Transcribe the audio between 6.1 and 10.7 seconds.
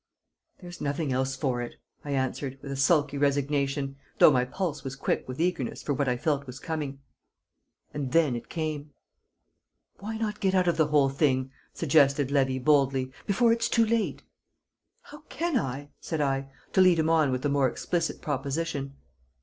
felt was coming. And then it came. "Why not get out